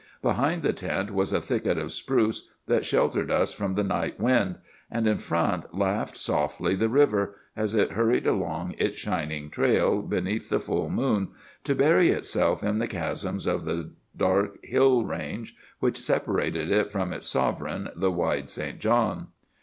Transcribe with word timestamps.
Behind 0.23 0.63
the 0.63 0.73
tent 0.73 1.11
was 1.11 1.31
a 1.31 1.39
thicket 1.39 1.77
of 1.77 1.91
spruce 1.93 2.49
that 2.65 2.83
sheltered 2.83 3.29
us 3.29 3.53
from 3.53 3.75
the 3.75 3.83
night 3.83 4.19
wind; 4.19 4.57
and 4.89 5.05
in 5.05 5.19
front 5.19 5.75
laughed 5.77 6.17
softly 6.17 6.73
the 6.73 6.89
river, 6.89 7.35
as 7.55 7.75
it 7.75 7.91
hurried 7.91 8.25
along 8.25 8.73
its 8.79 8.97
shining 8.97 9.51
trail 9.51 10.01
beneath 10.01 10.49
the 10.49 10.59
full 10.59 10.89
moon, 10.89 11.27
to 11.65 11.75
bury 11.75 12.09
itself 12.09 12.63
in 12.63 12.79
the 12.79 12.87
chasms 12.87 13.45
of 13.45 13.63
the 13.63 13.91
dark 14.17 14.57
hill 14.65 15.05
range 15.05 15.55
which 15.79 15.99
separated 16.01 16.71
it 16.71 16.91
from 16.91 17.13
its 17.13 17.27
sovereign, 17.27 17.89
the 17.95 18.09
wide 18.09 18.49
St. 18.49 18.79
John. 18.79 19.27